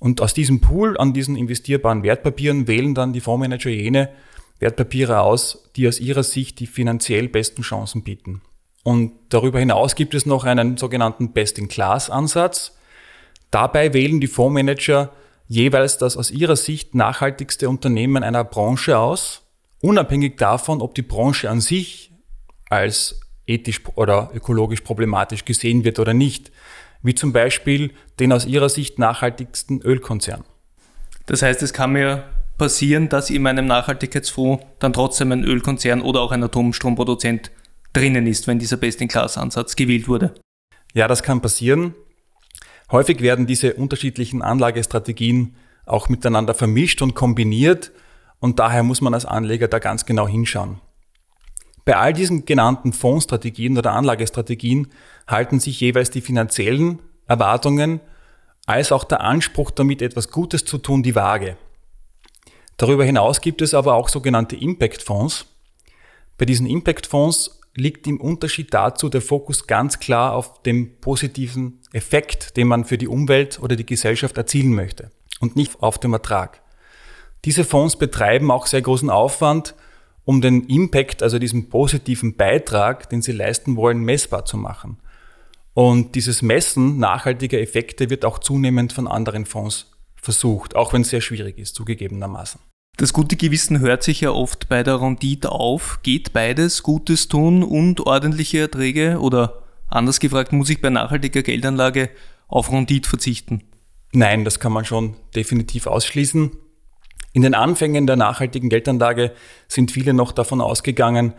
Und 0.00 0.20
aus 0.20 0.34
diesem 0.34 0.60
Pool 0.60 0.98
an 0.98 1.12
diesen 1.12 1.36
investierbaren 1.36 2.02
Wertpapieren 2.02 2.66
wählen 2.66 2.94
dann 2.94 3.12
die 3.12 3.20
Fondsmanager 3.20 3.70
jene 3.70 4.08
Wertpapiere 4.58 5.20
aus, 5.20 5.70
die 5.76 5.86
aus 5.86 6.00
ihrer 6.00 6.24
Sicht 6.24 6.58
die 6.58 6.66
finanziell 6.66 7.28
besten 7.28 7.62
Chancen 7.62 8.02
bieten. 8.02 8.42
Und 8.82 9.12
darüber 9.28 9.60
hinaus 9.60 9.94
gibt 9.94 10.14
es 10.14 10.26
noch 10.26 10.44
einen 10.44 10.76
sogenannten 10.76 11.32
Best-in-Class-Ansatz. 11.32 12.76
Dabei 13.50 13.92
wählen 13.94 14.20
die 14.20 14.26
Fondsmanager 14.26 15.12
jeweils 15.46 15.98
das 15.98 16.16
aus 16.16 16.30
ihrer 16.30 16.56
Sicht 16.56 16.94
nachhaltigste 16.94 17.68
Unternehmen 17.68 18.22
einer 18.22 18.44
Branche 18.44 18.98
aus, 18.98 19.42
unabhängig 19.80 20.36
davon, 20.36 20.80
ob 20.80 20.94
die 20.94 21.02
Branche 21.02 21.50
an 21.50 21.60
sich 21.60 22.12
als 22.68 23.20
ethisch 23.46 23.82
oder 23.96 24.30
ökologisch 24.34 24.82
problematisch 24.82 25.44
gesehen 25.44 25.84
wird 25.84 25.98
oder 25.98 26.14
nicht 26.14 26.50
wie 27.02 27.14
zum 27.14 27.32
Beispiel 27.32 27.92
den 28.18 28.32
aus 28.32 28.46
ihrer 28.46 28.68
Sicht 28.68 28.98
nachhaltigsten 28.98 29.80
Ölkonzern. 29.80 30.44
Das 31.26 31.42
heißt, 31.42 31.62
es 31.62 31.72
kann 31.72 31.92
mir 31.92 32.24
passieren, 32.58 33.08
dass 33.08 33.30
in 33.30 33.42
meinem 33.42 33.66
Nachhaltigkeitsfonds 33.66 34.64
dann 34.78 34.92
trotzdem 34.92 35.32
ein 35.32 35.44
Ölkonzern 35.44 36.02
oder 36.02 36.20
auch 36.20 36.32
ein 36.32 36.42
Atomstromproduzent 36.42 37.50
drinnen 37.92 38.26
ist, 38.26 38.46
wenn 38.46 38.58
dieser 38.58 38.76
Best-in-Class-Ansatz 38.76 39.76
gewählt 39.76 40.08
wurde. 40.08 40.34
Ja, 40.92 41.08
das 41.08 41.22
kann 41.22 41.40
passieren. 41.40 41.94
Häufig 42.90 43.22
werden 43.22 43.46
diese 43.46 43.74
unterschiedlichen 43.74 44.42
Anlagestrategien 44.42 45.56
auch 45.86 46.08
miteinander 46.08 46.54
vermischt 46.54 47.00
und 47.02 47.14
kombiniert 47.14 47.92
und 48.40 48.58
daher 48.58 48.82
muss 48.82 49.00
man 49.00 49.14
als 49.14 49.26
Anleger 49.26 49.68
da 49.68 49.78
ganz 49.78 50.06
genau 50.06 50.26
hinschauen. 50.26 50.80
Bei 51.84 51.96
all 51.96 52.12
diesen 52.12 52.44
genannten 52.44 52.92
Fondsstrategien 52.92 53.78
oder 53.78 53.92
Anlagestrategien 53.92 54.88
halten 55.26 55.60
sich 55.60 55.80
jeweils 55.80 56.10
die 56.10 56.20
finanziellen 56.20 57.00
Erwartungen 57.26 58.00
als 58.66 58.92
auch 58.92 59.04
der 59.04 59.20
Anspruch, 59.20 59.70
damit 59.70 60.02
etwas 60.02 60.30
Gutes 60.30 60.64
zu 60.64 60.78
tun, 60.78 61.02
die 61.02 61.14
Waage. 61.14 61.56
Darüber 62.76 63.04
hinaus 63.04 63.40
gibt 63.40 63.62
es 63.62 63.74
aber 63.74 63.94
auch 63.94 64.08
sogenannte 64.08 64.56
Impact-Fonds. 64.56 65.46
Bei 66.38 66.44
diesen 66.44 66.66
Impact-Fonds 66.66 67.60
liegt 67.74 68.06
im 68.06 68.20
Unterschied 68.20 68.72
dazu 68.72 69.08
der 69.08 69.20
Fokus 69.20 69.66
ganz 69.66 69.98
klar 69.98 70.34
auf 70.34 70.62
dem 70.62 70.98
positiven 71.00 71.80
Effekt, 71.92 72.56
den 72.56 72.68
man 72.68 72.84
für 72.84 72.98
die 72.98 73.08
Umwelt 73.08 73.60
oder 73.60 73.76
die 73.76 73.86
Gesellschaft 73.86 74.36
erzielen 74.36 74.74
möchte 74.74 75.10
und 75.40 75.56
nicht 75.56 75.82
auf 75.82 75.98
dem 75.98 76.12
Ertrag. 76.12 76.62
Diese 77.44 77.64
Fonds 77.64 77.96
betreiben 77.96 78.50
auch 78.50 78.66
sehr 78.66 78.82
großen 78.82 79.10
Aufwand, 79.10 79.74
um 80.24 80.40
den 80.40 80.66
Impact, 80.66 81.22
also 81.22 81.38
diesen 81.38 81.70
positiven 81.70 82.36
Beitrag, 82.36 83.08
den 83.08 83.22
sie 83.22 83.32
leisten 83.32 83.76
wollen, 83.76 84.00
messbar 84.00 84.44
zu 84.44 84.56
machen. 84.56 84.98
Und 85.74 86.14
dieses 86.14 86.42
Messen 86.42 86.98
nachhaltiger 86.98 87.60
Effekte 87.60 88.10
wird 88.10 88.24
auch 88.24 88.38
zunehmend 88.38 88.92
von 88.92 89.08
anderen 89.08 89.46
Fonds 89.46 89.90
versucht, 90.20 90.76
auch 90.76 90.92
wenn 90.92 91.02
es 91.02 91.10
sehr 91.10 91.20
schwierig 91.20 91.58
ist, 91.58 91.74
zugegebenermaßen. 91.74 92.60
Das 92.96 93.14
gute 93.14 93.36
Gewissen 93.36 93.80
hört 93.80 94.02
sich 94.02 94.20
ja 94.20 94.30
oft 94.30 94.68
bei 94.68 94.82
der 94.82 95.00
Rendite 95.00 95.52
auf. 95.52 96.00
Geht 96.02 96.34
beides, 96.34 96.82
Gutes 96.82 97.28
tun 97.28 97.62
und 97.62 98.00
ordentliche 98.00 98.58
Erträge? 98.58 99.20
Oder 99.20 99.62
anders 99.88 100.20
gefragt, 100.20 100.52
muss 100.52 100.68
ich 100.68 100.82
bei 100.82 100.90
nachhaltiger 100.90 101.42
Geldanlage 101.42 102.10
auf 102.46 102.70
Rendite 102.70 103.08
verzichten? 103.08 103.62
Nein, 104.12 104.44
das 104.44 104.60
kann 104.60 104.72
man 104.72 104.84
schon 104.84 105.16
definitiv 105.34 105.86
ausschließen. 105.86 106.50
In 107.32 107.42
den 107.42 107.54
Anfängen 107.54 108.06
der 108.06 108.16
nachhaltigen 108.16 108.68
Geldanlage 108.68 109.32
sind 109.68 109.92
viele 109.92 110.14
noch 110.14 110.32
davon 110.32 110.60
ausgegangen, 110.60 111.34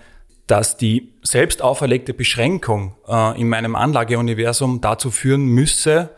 dass 0.48 0.77
die 0.77 1.13
selbst 1.21 1.62
auferlegte 1.62 2.13
Beschränkung 2.13 2.95
äh, 3.07 3.39
in 3.39 3.50
meinem 3.50 3.75
Anlageuniversum 3.75 4.81
dazu 4.81 5.12
führen 5.12 5.45
müsse, 5.45 6.10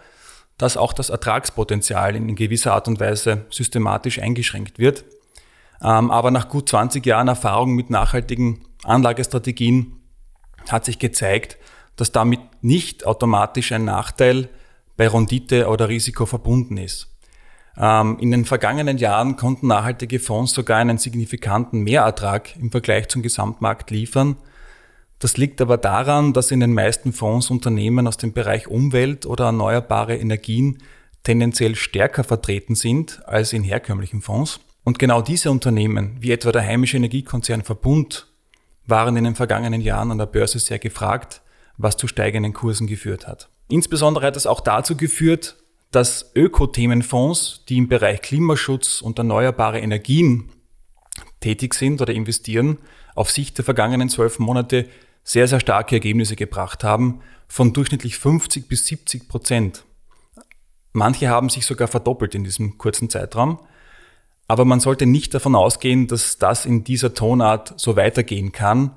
dass 0.57 0.77
auch 0.77 0.93
das 0.93 1.09
Ertragspotenzial 1.09 2.15
in 2.15 2.35
gewisser 2.35 2.73
Art 2.73 2.87
und 2.87 2.99
Weise 2.99 3.45
systematisch 3.49 4.19
eingeschränkt 4.19 4.79
wird. 4.79 5.03
Ähm, 5.81 6.11
aber 6.11 6.31
nach 6.31 6.49
gut 6.49 6.69
20 6.69 7.05
Jahren 7.05 7.27
Erfahrung 7.27 7.73
mit 7.73 7.89
nachhaltigen 7.89 8.65
Anlagestrategien 8.83 9.99
hat 10.69 10.85
sich 10.85 10.99
gezeigt, 10.99 11.57
dass 11.95 12.11
damit 12.11 12.39
nicht 12.61 13.05
automatisch 13.05 13.71
ein 13.71 13.85
Nachteil 13.85 14.49
bei 14.97 15.07
Rendite 15.07 15.67
oder 15.67 15.89
Risiko 15.89 16.25
verbunden 16.25 16.77
ist. 16.77 17.12
Ähm, 17.77 18.17
in 18.19 18.31
den 18.31 18.45
vergangenen 18.45 18.97
Jahren 18.97 19.35
konnten 19.35 19.67
nachhaltige 19.67 20.19
Fonds 20.19 20.53
sogar 20.53 20.77
einen 20.77 20.97
signifikanten 20.97 21.81
Mehrertrag 21.81 22.55
im 22.57 22.71
Vergleich 22.71 23.09
zum 23.09 23.21
Gesamtmarkt 23.21 23.89
liefern. 23.91 24.37
Das 25.19 25.37
liegt 25.37 25.61
aber 25.61 25.77
daran, 25.77 26.33
dass 26.33 26.51
in 26.51 26.59
den 26.59 26.73
meisten 26.73 27.13
Fonds 27.13 27.49
Unternehmen 27.49 28.07
aus 28.07 28.17
dem 28.17 28.33
Bereich 28.33 28.67
Umwelt 28.67 29.25
oder 29.25 29.45
erneuerbare 29.45 30.17
Energien 30.17 30.79
tendenziell 31.23 31.75
stärker 31.75 32.23
vertreten 32.23 32.75
sind 32.75 33.21
als 33.25 33.53
in 33.53 33.63
herkömmlichen 33.63 34.21
Fonds. 34.21 34.59
Und 34.83 34.99
genau 34.99 35.21
diese 35.21 35.49
Unternehmen, 35.49 36.17
wie 36.19 36.31
etwa 36.31 36.51
der 36.51 36.63
heimische 36.63 36.97
Energiekonzern 36.97 37.63
Verbund, 37.63 38.27
waren 38.85 39.15
in 39.15 39.23
den 39.23 39.35
vergangenen 39.35 39.79
Jahren 39.79 40.11
an 40.11 40.17
der 40.17 40.25
Börse 40.25 40.59
sehr 40.59 40.79
gefragt, 40.79 41.41
was 41.77 41.95
zu 41.95 42.07
steigenden 42.07 42.51
Kursen 42.51 42.85
geführt 42.85 43.25
hat. 43.27 43.47
Insbesondere 43.69 44.27
hat 44.27 44.35
es 44.35 44.45
auch 44.45 44.59
dazu 44.59 44.97
geführt, 44.97 45.55
dass 45.95 46.31
Ökothemenfonds, 46.35 47.63
die 47.69 47.77
im 47.77 47.87
Bereich 47.87 48.21
Klimaschutz 48.21 49.01
und 49.01 49.17
erneuerbare 49.17 49.79
Energien 49.79 50.49
tätig 51.39 51.75
sind 51.75 52.01
oder 52.01 52.13
investieren, 52.13 52.79
auf 53.15 53.29
Sicht 53.29 53.57
der 53.57 53.65
vergangenen 53.65 54.09
zwölf 54.09 54.39
Monate 54.39 54.89
sehr, 55.23 55.47
sehr 55.47 55.59
starke 55.59 55.95
Ergebnisse 55.95 56.35
gebracht 56.35 56.83
haben, 56.83 57.21
von 57.47 57.73
durchschnittlich 57.73 58.17
50 58.17 58.67
bis 58.67 58.87
70 58.87 59.29
Prozent. 59.29 59.85
Manche 60.91 61.29
haben 61.29 61.49
sich 61.49 61.65
sogar 61.65 61.87
verdoppelt 61.87 62.33
in 62.33 62.43
diesem 62.43 62.77
kurzen 62.77 63.09
Zeitraum. 63.09 63.59
Aber 64.47 64.65
man 64.65 64.79
sollte 64.79 65.05
nicht 65.05 65.33
davon 65.33 65.55
ausgehen, 65.55 66.07
dass 66.07 66.37
das 66.37 66.65
in 66.65 66.83
dieser 66.83 67.13
Tonart 67.13 67.79
so 67.79 67.95
weitergehen 67.95 68.51
kann. 68.51 68.91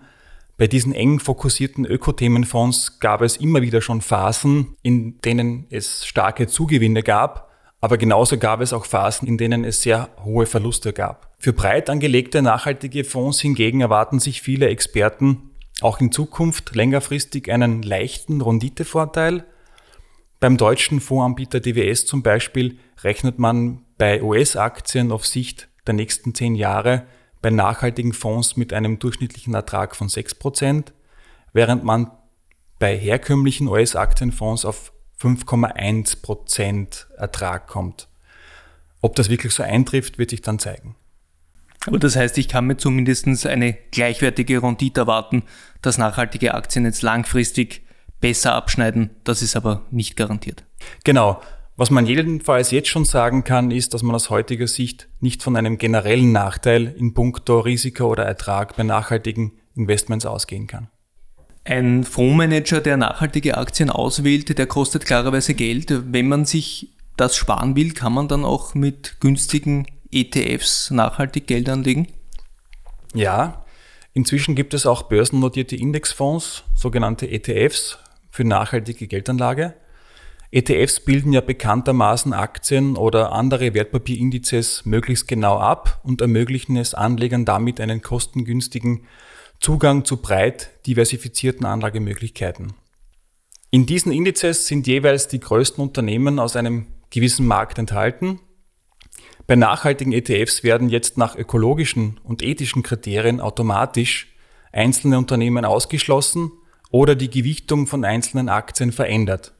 Bei 0.58 0.66
diesen 0.66 0.94
eng 0.94 1.20
fokussierten 1.20 1.84
Ökothemenfonds 1.84 2.98
gab 2.98 3.20
es 3.20 3.36
immer 3.36 3.60
wieder 3.60 3.82
schon 3.82 4.00
Phasen, 4.00 4.74
in 4.82 5.20
denen 5.20 5.66
es 5.68 6.06
starke 6.06 6.46
Zugewinne 6.46 7.02
gab, 7.02 7.50
aber 7.82 7.98
genauso 7.98 8.38
gab 8.38 8.62
es 8.62 8.72
auch 8.72 8.86
Phasen, 8.86 9.28
in 9.28 9.36
denen 9.36 9.64
es 9.64 9.82
sehr 9.82 10.08
hohe 10.24 10.46
Verluste 10.46 10.94
gab. 10.94 11.34
Für 11.38 11.52
breit 11.52 11.90
angelegte 11.90 12.40
nachhaltige 12.40 13.04
Fonds 13.04 13.40
hingegen 13.40 13.82
erwarten 13.82 14.18
sich 14.18 14.40
viele 14.40 14.68
Experten 14.68 15.50
auch 15.82 16.00
in 16.00 16.10
Zukunft 16.10 16.74
längerfristig 16.74 17.52
einen 17.52 17.82
leichten 17.82 18.40
Renditevorteil. 18.40 19.44
Beim 20.40 20.56
deutschen 20.56 21.00
Fondsanbieter 21.00 21.60
DWS 21.60 22.06
zum 22.06 22.22
Beispiel 22.22 22.78
rechnet 23.02 23.38
man 23.38 23.84
bei 23.98 24.22
US-Aktien 24.22 25.12
auf 25.12 25.26
Sicht 25.26 25.68
der 25.86 25.92
nächsten 25.92 26.34
zehn 26.34 26.54
Jahre 26.54 27.06
bei 27.46 27.50
nachhaltigen 27.50 28.12
Fonds 28.12 28.56
mit 28.56 28.72
einem 28.72 28.98
durchschnittlichen 28.98 29.54
Ertrag 29.54 29.94
von 29.94 30.08
6%, 30.08 30.86
während 31.52 31.84
man 31.84 32.10
bei 32.80 32.98
herkömmlichen 32.98 33.68
US-Aktienfonds 33.68 34.64
auf 34.64 34.92
5,1% 35.22 37.06
Ertrag 37.16 37.68
kommt. 37.68 38.08
Ob 39.00 39.14
das 39.14 39.28
wirklich 39.28 39.54
so 39.54 39.62
eintrifft, 39.62 40.18
wird 40.18 40.30
sich 40.30 40.42
dann 40.42 40.58
zeigen. 40.58 40.96
Aber 41.86 42.00
das 42.00 42.16
heißt, 42.16 42.36
ich 42.36 42.48
kann 42.48 42.66
mir 42.66 42.78
zumindest 42.78 43.46
eine 43.46 43.74
gleichwertige 43.92 44.60
Rendite 44.60 45.02
erwarten, 45.02 45.44
dass 45.82 45.98
nachhaltige 45.98 46.52
Aktien 46.52 46.84
jetzt 46.84 47.02
langfristig 47.02 47.86
besser 48.20 48.56
abschneiden. 48.56 49.10
Das 49.22 49.40
ist 49.40 49.54
aber 49.54 49.86
nicht 49.92 50.16
garantiert. 50.16 50.64
Genau. 51.04 51.40
Was 51.78 51.90
man 51.90 52.06
jedenfalls 52.06 52.70
jetzt 52.70 52.88
schon 52.88 53.04
sagen 53.04 53.44
kann, 53.44 53.70
ist, 53.70 53.92
dass 53.92 54.02
man 54.02 54.14
aus 54.14 54.30
heutiger 54.30 54.66
Sicht 54.66 55.08
nicht 55.20 55.42
von 55.42 55.56
einem 55.56 55.76
generellen 55.76 56.32
Nachteil 56.32 56.94
in 56.96 57.12
puncto 57.12 57.60
Risiko 57.60 58.06
oder 58.06 58.24
Ertrag 58.24 58.76
bei 58.76 58.82
nachhaltigen 58.82 59.52
Investments 59.74 60.24
ausgehen 60.24 60.66
kann. 60.66 60.88
Ein 61.64 62.04
Fondsmanager, 62.04 62.80
der 62.80 62.96
nachhaltige 62.96 63.58
Aktien 63.58 63.90
auswählt, 63.90 64.56
der 64.56 64.66
kostet 64.66 65.04
klarerweise 65.04 65.52
Geld. 65.52 65.92
Wenn 66.12 66.28
man 66.28 66.46
sich 66.46 66.94
das 67.18 67.36
sparen 67.36 67.76
will, 67.76 67.92
kann 67.92 68.14
man 68.14 68.28
dann 68.28 68.44
auch 68.44 68.74
mit 68.74 69.20
günstigen 69.20 69.86
ETFs 70.10 70.90
nachhaltig 70.90 71.46
Geld 71.46 71.68
anlegen? 71.68 72.08
Ja, 73.12 73.64
inzwischen 74.14 74.54
gibt 74.54 74.72
es 74.72 74.86
auch 74.86 75.02
börsennotierte 75.04 75.76
Indexfonds, 75.76 76.64
sogenannte 76.74 77.28
ETFs 77.28 77.98
für 78.30 78.44
nachhaltige 78.44 79.08
Geldanlage. 79.08 79.74
ETFs 80.50 81.00
bilden 81.00 81.32
ja 81.32 81.40
bekanntermaßen 81.40 82.32
Aktien 82.32 82.96
oder 82.96 83.32
andere 83.32 83.74
Wertpapierindizes 83.74 84.84
möglichst 84.84 85.28
genau 85.28 85.58
ab 85.58 86.00
und 86.04 86.20
ermöglichen 86.20 86.76
es 86.76 86.94
Anlegern 86.94 87.44
damit 87.44 87.80
einen 87.80 88.02
kostengünstigen 88.02 89.04
Zugang 89.60 90.04
zu 90.04 90.18
breit 90.18 90.70
diversifizierten 90.86 91.66
Anlagemöglichkeiten. 91.66 92.74
In 93.70 93.86
diesen 93.86 94.12
Indizes 94.12 94.66
sind 94.66 94.86
jeweils 94.86 95.28
die 95.28 95.40
größten 95.40 95.82
Unternehmen 95.82 96.38
aus 96.38 96.56
einem 96.56 96.86
gewissen 97.10 97.46
Markt 97.46 97.78
enthalten 97.78 98.40
bei 99.46 99.54
nachhaltigen 99.54 100.12
ETFs 100.12 100.64
werden 100.64 100.88
jetzt 100.88 101.18
nach 101.18 101.36
ökologischen 101.36 102.18
und 102.24 102.42
ethischen 102.42 102.82
Kriterien 102.82 103.40
automatisch 103.40 104.34
einzelne 104.72 105.18
Unternehmen 105.18 105.64
ausgeschlossen 105.64 106.50
oder 106.90 107.14
die 107.14 107.30
Gewichtung 107.30 107.86
von 107.86 108.04
einzelnen 108.04 108.48
Aktien 108.48 108.90
verändert, 108.90 109.54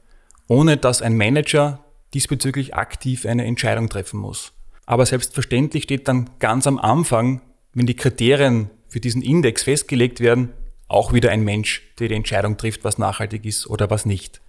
ohne 0.49 0.77
dass 0.77 1.03
ein 1.03 1.17
Manager 1.17 1.85
diesbezüglich 2.15 2.75
aktiv 2.75 3.27
eine 3.27 3.45
Entscheidung 3.45 3.89
treffen 3.89 4.21
muss. 4.21 4.53
Aber 4.87 5.05
selbstverständlich 5.05 5.85
steht 5.85 6.09
dann 6.09 6.31
ganz 6.39 6.67
am 6.67 6.79
Anfang, 6.79 7.43
wenn 7.75 7.87
die 7.87 7.97
Kriterien 7.97 8.71
für 8.89 9.01
diesen 9.01 9.23
Index 9.23 9.65
festgelegt 9.65 10.21
werden, 10.21 10.53
auch 10.89 11.13
wieder 11.13 11.31
ein 11.31 11.43
Mensch, 11.43 11.83
der 11.99 12.09
die 12.09 12.15
Entscheidung 12.15 12.57
trifft, 12.57 12.85
was 12.85 12.99
nachhaltig 12.99 13.45
ist 13.45 13.67
oder 13.67 13.91
was 13.91 14.07
nicht. 14.07 14.41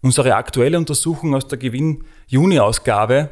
Unsere 0.00 0.34
aktuelle 0.34 0.78
Untersuchung 0.78 1.34
aus 1.34 1.46
der 1.46 1.58
Gewinn-Juni-Ausgabe 1.58 3.30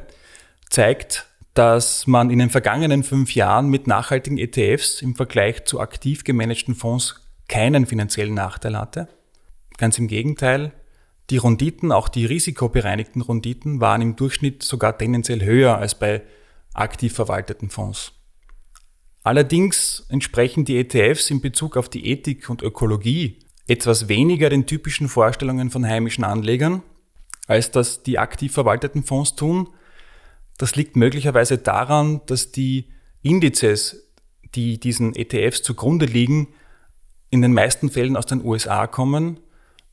zeigt, 0.69 1.27
dass 1.55 2.07
man 2.07 2.31
in 2.31 2.39
den 2.39 2.51
vergangenen 2.51 3.03
fünf 3.03 3.35
Jahren 3.35 3.69
mit 3.69 3.87
nachhaltigen 3.87 4.39
ETFs 4.39 5.01
im 5.01 5.17
Vergleich 5.17 5.65
zu 5.65 5.81
aktiv 5.81 6.25
gemanagten 6.25 6.75
Fonds 6.75 7.17
keinen 7.49 7.87
finanziellen 7.87 8.35
Nachteil 8.35 8.79
hatte. 8.79 9.09
Ganz 9.79 9.99
im 9.99 10.07
Gegenteil, 10.07 10.73
die 11.31 11.37
Renditen, 11.37 11.93
auch 11.93 12.09
die 12.09 12.25
risikobereinigten 12.25 13.23
Renditen, 13.23 13.81
waren 13.81 14.03
im 14.03 14.17
Durchschnitt 14.17 14.63
sogar 14.63 14.97
tendenziell 14.97 15.43
höher 15.45 15.77
als 15.77 15.99
bei 15.99 16.23
aktiv 16.73 17.13
verwalteten 17.15 17.71
Fonds. 17.71 18.13
Allerdings 19.23 20.07
entsprechen 20.09 20.65
die 20.65 20.79
ETFs 20.79 21.31
in 21.31 21.41
Bezug 21.41 21.77
auf 21.77 21.89
die 21.89 22.07
Ethik 22.07 22.49
und 22.49 22.63
Ökologie 22.63 23.41
etwas 23.67 24.09
weniger 24.09 24.49
den 24.49 24.67
typischen 24.67 25.09
Vorstellungen 25.09 25.71
von 25.71 25.85
heimischen 25.85 26.25
Anlegern, 26.25 26.83
als 27.47 27.71
das 27.71 28.03
die 28.03 28.19
aktiv 28.19 28.53
verwalteten 28.53 29.03
Fonds 29.03 29.35
tun, 29.35 29.69
das 30.59 30.75
liegt 30.75 30.97
möglicherweise 30.97 31.57
daran, 31.57 32.21
dass 32.27 32.51
die 32.51 32.89
Indizes, 33.23 34.11
die 34.55 34.79
diesen 34.79 35.15
ETFs 35.15 35.63
zugrunde 35.63 36.05
liegen, 36.05 36.49
in 37.31 37.43
den 37.43 37.55
meisten 37.55 37.91
Fällen 37.91 38.17
aus 38.17 38.27
den 38.27 38.45
USA 38.45 38.87
kommen, 38.87 39.39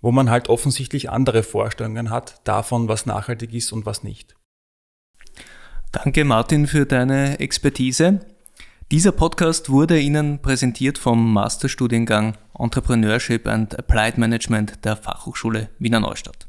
wo 0.05 0.11
man 0.11 0.29
halt 0.29 0.49
offensichtlich 0.49 1.09
andere 1.09 1.41
Vorstellungen 1.41 2.11
hat 2.11 2.39
davon, 2.43 2.87
was 2.87 3.07
nachhaltig 3.07 3.51
ist 3.55 3.73
und 3.73 3.87
was 3.87 4.03
nicht. 4.03 4.35
Danke 5.91 6.25
Martin 6.25 6.67
für 6.67 6.85
deine 6.85 7.39
Expertise. 7.39 8.19
Dieser 8.91 9.11
Podcast 9.11 9.71
wurde 9.71 9.99
Ihnen 9.99 10.43
präsentiert 10.43 10.99
vom 10.99 11.33
Masterstudiengang 11.33 12.37
Entrepreneurship 12.55 13.47
and 13.47 13.79
Applied 13.79 14.19
Management 14.19 14.85
der 14.85 14.95
Fachhochschule 14.95 15.69
Wiener 15.79 16.01
Neustadt. 16.01 16.47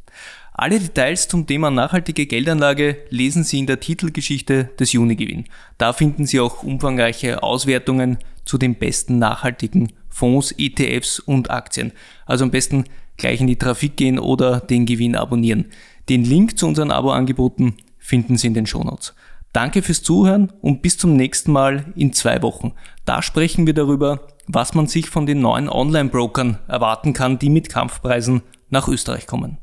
Alle 0.52 0.78
Details 0.78 1.26
zum 1.26 1.46
Thema 1.46 1.70
nachhaltige 1.70 2.26
Geldanlage 2.26 2.98
lesen 3.08 3.42
Sie 3.42 3.58
in 3.58 3.66
der 3.66 3.80
Titelgeschichte 3.80 4.64
des 4.78 4.92
Junigewinn. 4.92 5.46
Da 5.78 5.94
finden 5.94 6.26
Sie 6.26 6.40
auch 6.40 6.62
umfangreiche 6.62 7.42
Auswertungen 7.42 8.18
zu 8.44 8.58
den 8.58 8.74
besten 8.74 9.18
nachhaltigen 9.18 9.94
Fonds, 10.10 10.54
ETFs 10.58 11.20
und 11.20 11.50
Aktien. 11.50 11.92
Also 12.26 12.44
am 12.44 12.50
besten 12.50 12.84
gleich 13.16 13.40
in 13.40 13.46
die 13.46 13.56
Trafik 13.56 13.96
gehen 13.96 14.18
oder 14.18 14.60
den 14.60 14.86
Gewinn 14.86 15.16
abonnieren. 15.16 15.66
Den 16.08 16.24
Link 16.24 16.58
zu 16.58 16.66
unseren 16.66 16.90
Abo-Angeboten 16.90 17.74
finden 17.98 18.36
Sie 18.36 18.46
in 18.46 18.54
den 18.54 18.66
Shownotes. 18.66 19.14
Danke 19.52 19.82
fürs 19.82 20.02
Zuhören 20.02 20.52
und 20.60 20.82
bis 20.82 20.98
zum 20.98 21.16
nächsten 21.16 21.50
Mal 21.50 21.92
in 21.96 22.12
zwei 22.12 22.42
Wochen. 22.42 22.74
Da 23.04 23.22
sprechen 23.22 23.66
wir 23.66 23.74
darüber, 23.74 24.20
was 24.46 24.74
man 24.74 24.86
sich 24.86 25.08
von 25.08 25.26
den 25.26 25.40
neuen 25.40 25.68
Online-Brokern 25.68 26.58
erwarten 26.68 27.12
kann, 27.12 27.38
die 27.38 27.50
mit 27.50 27.68
Kampfpreisen 27.68 28.42
nach 28.68 28.86
Österreich 28.86 29.26
kommen. 29.26 29.58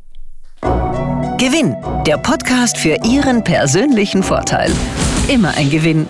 Gewinn, 1.37 1.75
der 2.07 2.17
Podcast 2.17 2.77
für 2.77 2.97
Ihren 3.05 3.43
persönlichen 3.43 4.23
Vorteil. 4.23 4.71
Immer 5.27 5.55
ein 5.55 5.69
Gewinn 5.69 6.07